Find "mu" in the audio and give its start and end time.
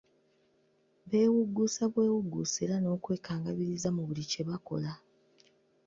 3.95-4.01